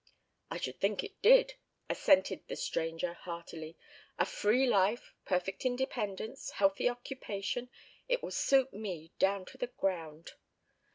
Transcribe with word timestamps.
"I 0.49 0.57
should 0.57 0.79
think 0.79 1.03
it 1.03 1.21
did,", 1.21 1.53
assented 1.87 2.47
the 2.47 2.55
stranger, 2.55 3.13
heartily. 3.13 3.77
"A 4.17 4.25
free 4.25 4.65
life, 4.65 5.13
perfect 5.25 5.63
independence, 5.63 6.49
healthy 6.49 6.89
occupation. 6.89 7.69
It 8.09 8.23
will 8.23 8.31
suit 8.31 8.73
me 8.73 9.11
down 9.19 9.45
to 9.45 9.59
the 9.59 9.67
ground." 9.67 10.31